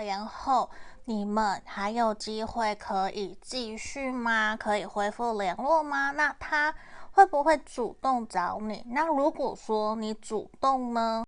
[0.00, 0.70] 然后
[1.04, 4.56] 你们还有机会可以继续吗？
[4.56, 6.12] 可以恢复联络吗？
[6.12, 6.74] 那他
[7.10, 8.84] 会不会主动找你？
[8.88, 11.20] 那如果说你主动呢？